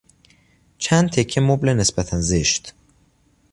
[0.77, 2.73] چند تکه مبل نسبتا زشت